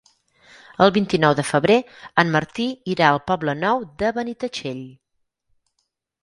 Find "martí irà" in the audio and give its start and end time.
2.37-3.11